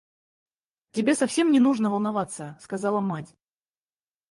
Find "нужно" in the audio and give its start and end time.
1.59-1.91